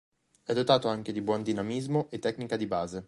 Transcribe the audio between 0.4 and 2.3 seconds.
È dotato anche di buon dinamismo e